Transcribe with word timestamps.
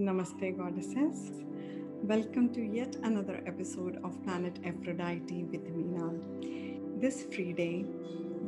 Namaste, 0.00 0.56
goddesses. 0.56 1.30
Welcome 2.02 2.54
to 2.54 2.62
yet 2.62 2.96
another 3.02 3.42
episode 3.46 4.00
of 4.02 4.22
Planet 4.24 4.58
Aphrodite 4.64 5.44
with 5.44 5.66
Meenal. 5.76 6.18
This 6.98 7.24
free 7.24 7.52
day, 7.52 7.84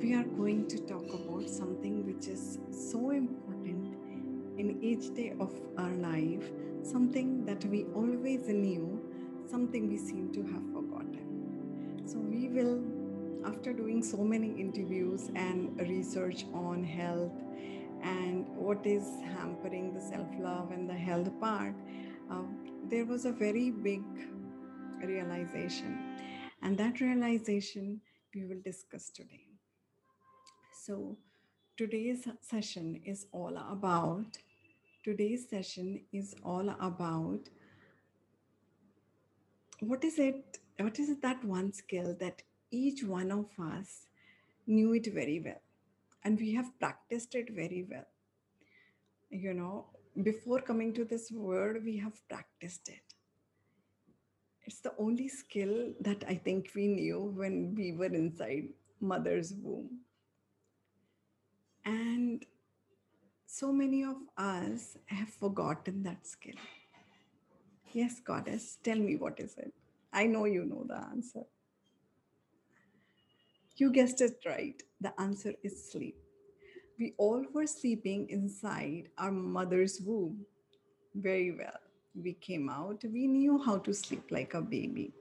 we 0.01 0.15
are 0.15 0.25
going 0.25 0.67
to 0.69 0.79
talk 0.79 1.05
about 1.13 1.51
something 1.51 2.07
which 2.07 2.27
is 2.29 2.59
so 2.71 3.11
important 3.11 3.95
in 4.57 4.83
each 4.83 5.13
day 5.15 5.35
of 5.39 5.53
our 5.77 5.91
life, 5.91 6.51
something 6.83 7.45
that 7.45 7.63
we 7.67 7.85
always 7.95 8.49
knew, 8.49 8.99
something 9.47 9.91
we 9.91 9.99
seem 9.99 10.33
to 10.33 10.43
have 10.45 10.65
forgotten. 10.73 12.03
So, 12.07 12.19
we 12.19 12.49
will, 12.49 12.83
after 13.45 13.75
doing 13.75 14.03
so 14.03 14.25
many 14.25 14.53
interviews 14.59 15.31
and 15.37 15.79
research 15.79 16.47
on 16.55 16.83
health, 16.83 17.33
what 18.73 18.87
is 18.87 19.07
hampering 19.37 19.93
the 19.93 20.01
self 20.01 20.29
love 20.39 20.71
and 20.71 20.89
the 20.89 20.95
health 20.95 21.31
part, 21.41 21.75
uh, 22.31 22.43
there 22.89 23.05
was 23.05 23.27
a 23.27 23.33
very 23.33 23.71
big 23.71 24.03
realization. 25.05 26.17
And 26.63 26.79
that 26.79 27.01
realization 27.01 28.01
we 28.35 28.47
will 28.47 28.63
discuss 28.65 29.11
today. 29.11 29.49
So, 30.73 31.19
today's 31.77 32.27
session 32.41 33.03
is 33.05 33.27
all 33.33 33.59
about 33.59 34.39
today's 35.05 35.47
session 35.51 36.01
is 36.13 36.35
all 36.43 36.71
about 36.81 37.51
what 39.81 40.05
is 40.05 40.19
it 40.19 40.59
what 40.79 40.99
is 41.01 41.09
it 41.09 41.21
that 41.21 41.45
one 41.45 41.73
skill 41.73 42.15
that 42.21 42.43
each 42.71 43.03
one 43.03 43.33
of 43.33 43.47
us 43.59 44.07
knew 44.67 44.93
it 44.93 45.13
very 45.13 45.41
well 45.45 45.63
and 46.23 46.39
we 46.39 46.55
have 46.55 46.71
practiced 46.79 47.35
it 47.35 47.51
very 47.51 47.85
well 47.91 48.07
you 49.33 49.55
know 49.55 49.87
before 50.23 50.61
coming 50.61 50.93
to 50.95 51.05
this 51.05 51.31
world 51.33 51.79
we 51.85 51.97
have 51.99 52.21
practiced 52.29 52.89
it. 52.89 53.03
It's 54.65 54.81
the 54.81 54.95
only 54.99 55.29
skill 55.29 55.93
that 56.01 56.25
i 56.29 56.35
think 56.35 56.71
we 56.75 56.87
knew 56.89 57.21
when 57.41 57.75
we 57.75 57.93
were 57.93 58.13
inside 58.23 58.69
mother's 59.01 59.55
womb. 59.55 60.01
And 61.85 62.45
so 63.47 63.73
many 63.73 64.05
of 64.05 64.17
us 64.37 64.97
have 65.07 65.29
forgotten 65.29 66.03
that 66.05 66.27
skill. 66.27 66.55
Yes 67.93 68.21
goddess 68.21 68.79
tell 68.83 68.99
me 68.99 69.17
what 69.17 69.39
is 69.41 69.57
it? 69.59 69.73
I 70.13 70.27
know 70.27 70.45
you 70.47 70.65
know 70.65 70.85
the 70.89 70.97
answer. 70.99 71.45
You 73.77 73.91
guessed 73.93 74.21
it 74.21 74.43
right. 74.47 74.83
The 75.01 75.19
answer 75.21 75.55
is 75.63 75.91
sleep. 75.91 76.17
We 77.03 77.15
all 77.19 77.45
were 77.53 77.67
sleeping 77.67 78.29
inside 78.31 79.09
our 79.19 79.33
mother's 79.33 80.01
womb 80.01 80.47
very 81.17 81.51
well. 81.51 81.81
We 82.15 82.35
came 82.35 82.69
out, 82.71 83.03
we 83.03 83.27
knew 83.27 83.61
how 83.61 83.79
to 83.79 83.93
sleep 83.93 84.31
like 84.31 84.55
a 84.55 84.63
baby. 84.63 85.13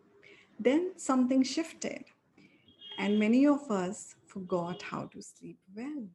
Then 0.59 0.91
something 0.97 1.41
shifted, 1.41 2.03
and 2.99 3.17
many 3.17 3.47
of 3.47 3.71
us 3.71 4.13
forgot 4.27 4.83
how 4.83 5.05
to 5.05 5.23
sleep 5.23 5.57
well. 5.75 6.05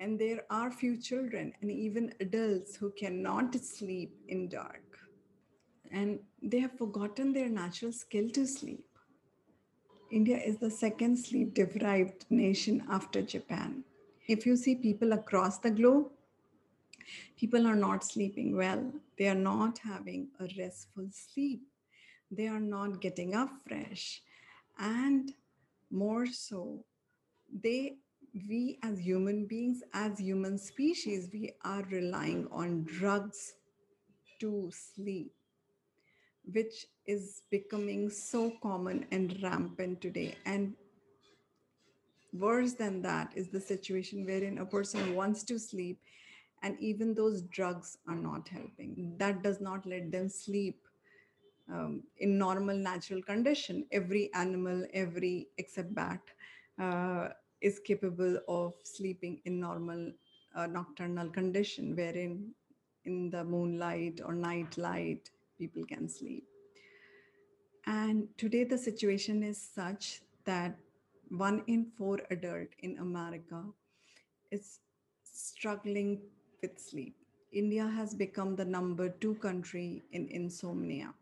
And 0.00 0.18
there 0.18 0.42
are 0.50 0.72
few 0.72 0.96
children 1.00 1.52
and 1.60 1.70
even 1.70 2.12
adults 2.18 2.74
who 2.74 2.90
cannot 2.98 3.54
sleep 3.54 4.12
in 4.26 4.48
dark. 4.48 4.98
And 5.92 6.18
they 6.42 6.58
have 6.58 6.76
forgotten 6.76 7.32
their 7.32 7.48
natural 7.48 7.92
skill 7.92 8.28
to 8.30 8.44
sleep 8.44 8.86
India 10.10 10.38
is 10.38 10.58
the 10.58 10.70
second 10.70 11.16
sleep 11.18 11.52
deprived 11.54 12.26
nation 12.30 12.84
after 12.88 13.22
Japan. 13.22 13.82
If 14.28 14.46
you 14.46 14.56
see 14.56 14.74
people 14.74 15.12
across 15.12 15.58
the 15.58 15.70
globe, 15.70 16.10
people 17.38 17.66
are 17.66 17.76
not 17.76 18.04
sleeping 18.04 18.56
well. 18.56 18.92
They 19.18 19.28
are 19.28 19.34
not 19.34 19.78
having 19.78 20.28
a 20.40 20.48
restful 20.58 21.08
sleep. 21.10 21.62
They 22.30 22.48
are 22.48 22.60
not 22.60 23.00
getting 23.00 23.34
up 23.34 23.50
fresh. 23.66 24.22
And 24.78 25.32
more 25.90 26.26
so, 26.26 26.84
they 27.62 27.96
we 28.48 28.78
as 28.82 28.98
human 28.98 29.46
beings, 29.46 29.82
as 29.94 30.18
human 30.18 30.58
species, 30.58 31.30
we 31.32 31.52
are 31.64 31.82
relying 31.90 32.46
on 32.50 32.84
drugs 32.84 33.54
to 34.40 34.70
sleep 34.70 35.32
which 36.52 36.86
is 37.06 37.42
becoming 37.50 38.08
so 38.10 38.52
common 38.62 39.06
and 39.10 39.38
rampant 39.42 40.00
today. 40.00 40.36
And 40.44 40.74
worse 42.32 42.74
than 42.74 43.02
that 43.02 43.32
is 43.34 43.48
the 43.48 43.60
situation 43.60 44.24
wherein 44.26 44.58
a 44.58 44.66
person 44.66 45.14
wants 45.14 45.42
to 45.44 45.58
sleep 45.58 46.00
and 46.62 46.78
even 46.80 47.14
those 47.14 47.42
drugs 47.42 47.98
are 48.08 48.16
not 48.16 48.48
helping. 48.48 49.14
That 49.18 49.42
does 49.42 49.60
not 49.60 49.86
let 49.86 50.10
them 50.10 50.28
sleep 50.28 50.86
um, 51.72 52.02
in 52.18 52.38
normal 52.38 52.76
natural 52.76 53.22
condition. 53.22 53.86
Every 53.92 54.30
animal, 54.34 54.86
every 54.92 55.48
except 55.58 55.94
bat, 55.94 56.20
uh, 56.80 57.28
is 57.60 57.80
capable 57.80 58.38
of 58.48 58.74
sleeping 58.84 59.40
in 59.44 59.60
normal 59.60 60.12
uh, 60.54 60.66
nocturnal 60.66 61.28
condition, 61.30 61.94
wherein 61.96 62.50
in 63.04 63.30
the 63.30 63.44
moonlight 63.44 64.20
or 64.24 64.34
night 64.34 64.76
light 64.76 65.30
people 65.58 65.84
can 65.84 66.08
sleep. 66.08 66.44
And 67.86 68.28
today 68.36 68.64
the 68.64 68.78
situation 68.78 69.42
is 69.42 69.60
such 69.60 70.20
that 70.44 70.76
one 71.28 71.62
in 71.66 71.86
four 71.96 72.20
adult 72.30 72.68
in 72.80 72.98
America 72.98 73.62
is 74.50 74.80
struggling 75.22 76.20
with 76.62 76.78
sleep. 76.78 77.16
India 77.52 77.86
has 77.86 78.14
become 78.14 78.56
the 78.56 78.64
number 78.64 79.08
two 79.08 79.34
country 79.36 80.02
in 80.12 80.28
insomnia. 80.28 81.14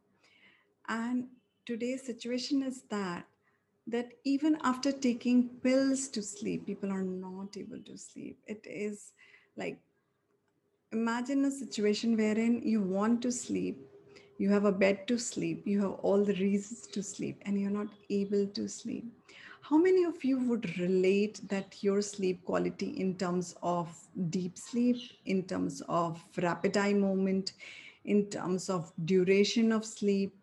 And 0.88 1.28
today's 1.66 2.04
situation 2.04 2.62
is 2.62 2.82
that 2.90 3.26
that 3.86 4.12
even 4.24 4.56
after 4.62 4.90
taking 4.90 5.48
pills 5.62 6.08
to 6.08 6.22
sleep, 6.22 6.64
people 6.64 6.90
are 6.90 7.02
not 7.02 7.56
able 7.56 7.80
to 7.80 7.98
sleep. 7.98 8.38
It 8.46 8.64
is 8.64 9.12
like 9.56 9.78
imagine 10.90 11.44
a 11.44 11.50
situation 11.50 12.16
wherein 12.16 12.62
you 12.62 12.80
want 12.80 13.20
to 13.22 13.32
sleep 13.32 13.78
you 14.38 14.50
have 14.50 14.64
a 14.64 14.72
bed 14.72 15.06
to 15.08 15.18
sleep. 15.18 15.62
You 15.64 15.80
have 15.82 15.92
all 16.02 16.24
the 16.24 16.34
reasons 16.34 16.86
to 16.88 17.02
sleep 17.02 17.40
and 17.42 17.60
you're 17.60 17.70
not 17.70 17.88
able 18.10 18.46
to 18.46 18.68
sleep. 18.68 19.06
How 19.62 19.78
many 19.78 20.04
of 20.04 20.22
you 20.24 20.38
would 20.40 20.78
relate 20.78 21.40
that 21.48 21.82
your 21.82 22.02
sleep 22.02 22.44
quality 22.44 22.90
in 22.90 23.16
terms 23.16 23.54
of 23.62 23.96
deep 24.28 24.58
sleep 24.58 24.96
in 25.24 25.44
terms 25.44 25.82
of 25.88 26.22
rapid 26.42 26.76
eye 26.76 26.92
movement 26.92 27.52
in 28.04 28.28
terms 28.28 28.68
of 28.68 28.92
duration 29.06 29.72
of 29.72 29.84
sleep 29.86 30.36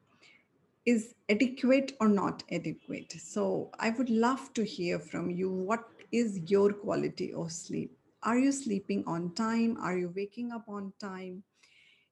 is 0.87 1.13
adequate 1.29 1.95
or 1.99 2.07
not 2.07 2.43
adequate? 2.51 3.13
So 3.19 3.69
i 3.79 3.91
would 3.91 4.09
love 4.09 4.51
to 4.55 4.63
hear 4.63 4.97
from 4.99 5.29
you 5.29 5.51
what 5.51 5.83
is 6.11 6.39
your 6.49 6.73
quality 6.73 7.31
of 7.33 7.51
sleep? 7.51 7.95
Are 8.23 8.37
you 8.37 8.51
sleeping 8.51 9.03
on 9.05 9.33
time? 9.35 9.77
Are 9.79 9.97
you 9.97 10.11
waking 10.15 10.51
up 10.51 10.67
on 10.67 10.93
time 10.99 11.43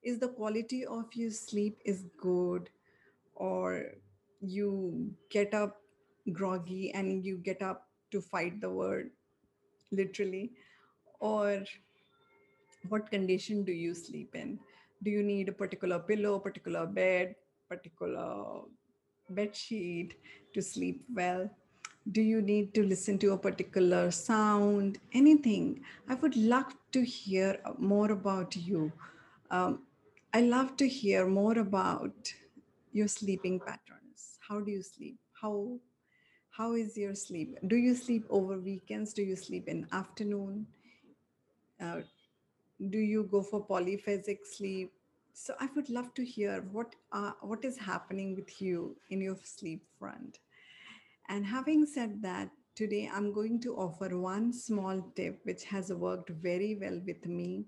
is 0.04 0.20
the 0.20 0.28
quality 0.28 0.86
of 0.86 1.06
your 1.14 1.32
sleep 1.32 1.80
is 1.86 2.06
good 2.18 2.70
or 3.36 3.86
you 4.42 5.12
get 5.30 5.54
up 5.54 5.82
groggy 6.32 6.92
and 6.94 7.26
you 7.26 7.38
get 7.38 7.62
up 7.62 7.88
to 8.12 8.22
fight 8.22 8.62
the 8.62 8.70
world 8.70 9.06
literally? 9.92 10.52
Or 11.20 11.64
what 12.88 13.12
condition 13.12 13.64
do 13.64 13.72
you 13.72 13.94
sleep 13.94 14.36
in? 14.36 14.60
Do 15.04 15.10
you 15.10 15.24
need 15.24 15.50
a 15.50 15.52
particular 15.52 16.00
pillow 16.00 16.40
particular 16.40 16.86
bed 16.86 17.36
particular 17.68 18.62
bed 19.30 19.56
sheet 19.56 20.16
to 20.54 20.62
sleep 20.62 21.04
well? 21.14 21.50
Do 22.12 22.22
you 22.22 22.42
need 22.42 22.74
to 22.74 22.84
listen 22.84 23.20
to 23.20 23.34
a 23.34 23.38
particular 23.38 24.10
sound? 24.10 24.98
Anything. 25.14 25.82
I 26.08 26.16
would 26.16 26.36
love 26.36 26.74
to 26.94 27.04
hear 27.04 27.60
more 27.78 28.12
about 28.12 28.56
you. 28.56 28.92
Um, 29.52 29.84
I 30.32 30.42
love 30.42 30.78
to 30.78 30.88
hear 30.88 31.26
more 31.26 31.58
about 31.58 32.32
your 32.92 33.08
sleeping 33.08 33.60
patterns. 33.60 34.38
How 34.48 34.60
do 34.60 34.70
you 34.72 34.84
sleep? 34.84 35.18
How 35.42 35.80
how 36.52 36.74
is 36.74 36.96
your 36.96 37.16
sleep? 37.16 37.58
Do 37.68 37.76
you 37.76 37.96
sleep 37.96 38.26
over 38.30 38.60
weekends? 38.60 39.14
Do 39.14 39.24
you 39.24 39.36
sleep 39.36 39.68
in 39.68 39.88
afternoon? 39.92 40.68
Uh, 41.82 42.02
do 42.90 43.00
you 43.00 43.24
go 43.24 43.42
for 43.42 43.66
polyphasic 43.66 44.40
sleep? 44.46 44.92
So 45.34 45.56
I 45.60 45.68
would 45.76 45.90
love 45.90 46.14
to 46.16 46.24
hear 46.24 46.64
what 46.72 46.94
uh, 47.12 47.32
what 47.42 47.66
is 47.66 47.78
happening 47.78 48.36
with 48.36 48.62
you 48.62 48.98
in 49.10 49.22
your 49.22 49.38
sleep 49.44 49.84
front. 49.98 50.38
And 51.30 51.44
having 51.44 51.88
said 51.88 52.22
that, 52.22 52.52
today 52.76 53.10
I'm 53.12 53.34
going 53.34 53.60
to 53.62 53.76
offer 53.76 54.16
one 54.16 54.54
small 54.54 55.02
tip 55.16 55.40
which 55.44 55.64
has 55.64 55.92
worked 55.92 56.30
very 56.30 56.78
well 56.80 57.02
with 57.04 57.26
me 57.26 57.66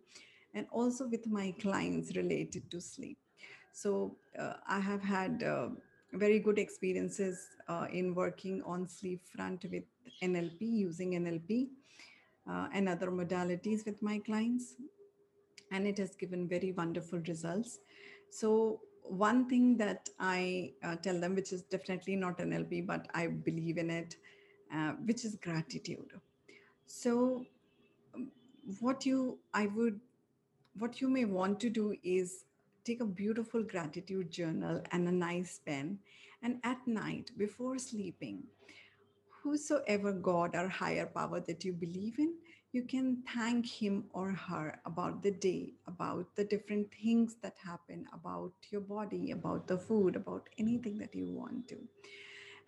and 0.53 0.65
also 0.71 1.07
with 1.07 1.27
my 1.27 1.53
clients 1.62 2.15
related 2.15 2.69
to 2.71 2.81
sleep. 2.81 3.18
So 3.74 4.18
uh, 4.38 4.53
I 4.68 4.80
have 4.80 5.01
had 5.01 5.44
uh, 5.44 5.69
very 6.13 6.39
good 6.39 6.59
experiences 6.59 7.48
uh, 7.68 7.88
in 7.92 8.13
working 8.13 8.62
on 8.63 8.88
sleep 8.88 9.21
front 9.33 9.65
with 9.71 9.83
NLP, 10.21 10.62
using 10.62 11.12
NLP 11.12 11.69
uh, 12.50 12.68
and 12.74 12.89
other 12.89 13.12
modalities 13.12 13.86
with 13.86 14.01
my 14.01 14.19
clients. 14.19 14.75
and 15.71 15.88
it 15.88 15.98
has 15.98 16.15
given 16.15 16.48
very 16.48 16.71
wonderful 16.74 17.19
results. 17.27 17.80
So, 18.30 18.81
one 19.03 19.50
thing 19.50 19.77
that 19.77 20.09
I 20.19 20.74
uh, 20.83 20.95
tell 20.98 21.19
them, 21.19 21.36
which 21.36 21.51
is 21.51 21.63
definitely 21.63 22.15
not 22.15 22.38
NLP, 22.38 22.86
but 22.86 23.07
I 23.13 23.27
believe 23.27 23.77
in 23.77 23.89
it, 23.89 24.15
uh, 24.74 24.92
which 25.06 25.25
is 25.25 25.36
gratitude. 25.36 26.12
So, 26.86 27.45
um, 28.13 28.31
what 28.80 29.06
you 29.06 29.39
I 29.53 29.68
would 29.68 30.00
what 30.78 31.02
you 31.02 31.10
may 31.10 31.26
want 31.26 31.60
to 31.60 31.70
do 31.70 31.96
is 32.04 32.46
take 32.86 33.02
a 33.02 33.06
beautiful 33.06 33.64
gratitude 33.64 34.32
journal 34.32 34.82
and 34.92 35.08
a 35.08 35.12
nice 35.12 35.60
pen 35.66 36.00
and 36.42 36.58
at 36.64 36.86
night 36.88 37.32
before 37.38 37.78
sleeping 37.78 38.44
whosoever 39.44 40.12
god 40.14 40.56
or 40.56 40.68
higher 40.68 41.06
power 41.06 41.40
that 41.40 41.64
you 41.66 41.74
believe 41.74 42.18
in 42.20 42.34
you 42.72 42.84
can 42.84 43.22
thank 43.34 43.66
him 43.66 44.06
or 44.12 44.32
her 44.32 44.80
about 44.86 45.22
the 45.22 45.32
day 45.32 45.74
about 45.88 46.36
the 46.36 46.44
different 46.46 46.88
things 47.04 47.36
that 47.42 47.56
happen 47.64 48.06
about 48.14 48.54
your 48.70 48.82
body 48.82 49.32
about 49.32 49.68
the 49.68 49.78
food 49.78 50.16
about 50.16 50.48
anything 50.58 50.98
that 50.98 51.14
you 51.14 51.26
want 51.26 51.68
to 51.68 51.78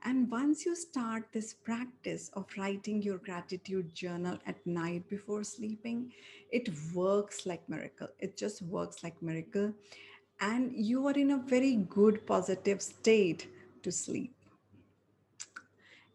and 0.05 0.29
once 0.29 0.65
you 0.65 0.75
start 0.75 1.23
this 1.31 1.53
practice 1.53 2.29
of 2.33 2.45
writing 2.57 3.01
your 3.01 3.19
gratitude 3.19 3.95
journal 3.95 4.37
at 4.45 4.65
night 4.67 5.07
before 5.09 5.45
sleeping, 5.45 6.11
it 6.51 6.69
works 6.93 7.45
like 7.45 7.67
miracle. 7.69 8.09
It 8.19 8.35
just 8.35 8.61
works 8.63 9.01
like 9.01 9.21
miracle. 9.21 9.73
And 10.41 10.73
you 10.75 11.07
are 11.07 11.13
in 11.13 11.31
a 11.31 11.37
very 11.37 11.77
good 11.77 12.27
positive 12.27 12.81
state 12.81 13.47
to 13.83 13.91
sleep. 13.93 14.35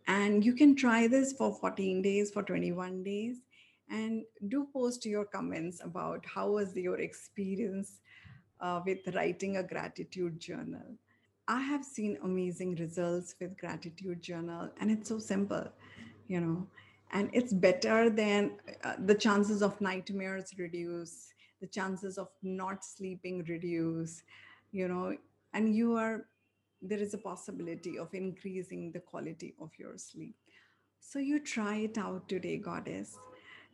And 0.07 0.45
you 0.45 0.53
can 0.53 0.77
try 0.77 1.07
this 1.07 1.33
for 1.33 1.55
14 1.55 2.03
days, 2.03 2.31
for 2.31 2.43
21 2.43 3.03
days, 3.03 3.39
and 3.91 4.23
do 4.49 4.69
post 4.71 5.07
your 5.07 5.25
comments 5.25 5.81
about 5.83 6.27
how 6.27 6.51
was 6.51 6.77
your 6.77 6.99
experience 7.01 8.01
uh, 8.61 8.81
with 8.85 9.15
writing 9.15 9.57
a 9.57 9.63
gratitude 9.63 10.39
journal 10.39 10.99
I 11.49 11.61
have 11.63 11.83
seen 11.83 12.19
amazing 12.23 12.75
results 12.75 13.35
with 13.41 13.57
gratitude 13.57 14.21
journal, 14.21 14.71
and 14.81 14.91
it's 14.91 15.09
so 15.09 15.19
simple, 15.19 15.67
you 16.27 16.41
know, 16.41 16.67
and 17.11 17.31
it's 17.33 17.55
better 17.55 18.11
than 18.11 18.59
uh, 18.85 18.97
the 19.07 19.15
chances 19.15 19.63
of 19.63 19.81
nightmares 19.81 20.53
reduce, 20.59 21.33
the 21.63 21.67
chances 21.67 22.19
of 22.19 22.29
not 22.43 22.85
sleeping 22.85 23.45
reduce, 23.49 24.23
you 24.73 24.89
know, 24.89 25.17
and 25.55 25.75
you 25.75 25.97
are 25.97 26.27
there 26.83 26.99
is 26.99 27.15
a 27.15 27.19
possibility 27.19 27.99
of 27.99 28.13
increasing 28.15 28.93
the 28.93 29.01
quality 29.01 29.55
of 29.61 29.71
your 29.79 29.97
sleep. 29.97 30.37
So 31.01 31.19
you 31.19 31.41
try 31.41 31.77
it 31.77 31.99
out 31.99 32.29
today, 32.29 32.59
goddess. 32.59 33.19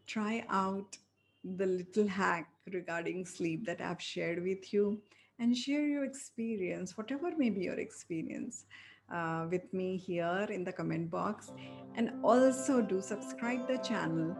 Try 0.07 0.47
out 0.49 0.97
the 1.45 1.67
little 1.67 2.07
hack 2.07 2.49
regarding 2.73 3.27
sleep 3.27 3.67
that 3.67 3.83
I've 3.83 4.01
shared 4.01 4.43
with 4.43 4.73
you 4.73 5.03
and 5.39 5.57
share 5.57 5.87
your 5.87 6.05
experience, 6.05 6.97
whatever 6.97 7.33
may 7.37 7.51
be 7.51 7.63
your 7.63 7.79
experience, 7.79 8.67
uh, 9.13 9.47
with 9.51 9.73
me 9.73 9.97
here 9.97 10.47
in 10.51 10.65
the 10.65 10.73
comment 10.73 11.11
box. 11.11 11.53
And 11.97 12.13
also 12.23 12.81
do 12.81 13.01
subscribe 13.01 13.67
the 13.69 13.79
channel 13.79 14.37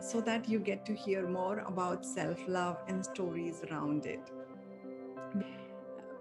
so 0.00 0.20
that 0.20 0.48
you 0.48 0.58
get 0.58 0.86
to 0.86 0.94
hear 0.94 1.28
more 1.28 1.58
about 1.66 2.04
self-love 2.04 2.78
and 2.88 3.04
stories 3.04 3.62
around 3.70 4.06
it. 4.06 4.30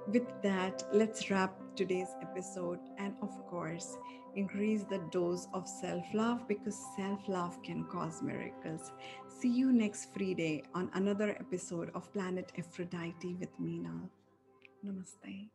With 0.08 0.28
that, 0.42 0.84
let's 0.92 1.30
wrap 1.30 1.60
today's 1.78 2.16
episode 2.24 2.80
and 2.98 3.14
of 3.22 3.30
course, 3.48 3.98
increase 4.36 4.84
the 4.84 4.98
dose 5.12 5.48
of 5.54 5.68
self-love 5.68 6.48
because 6.48 6.76
self-love 6.98 7.62
can 7.62 7.86
cause 7.86 8.22
miracles. 8.24 8.92
See 9.28 9.50
you 9.50 9.72
next 9.72 10.12
free 10.14 10.34
day 10.34 10.64
on 10.74 10.90
another 10.96 11.38
episode 11.40 11.92
of 11.94 12.12
Planet 12.12 12.52
Aphrodite 12.58 13.36
with 13.40 13.54
Meenal. 13.62 14.10
Namaste. 14.84 15.50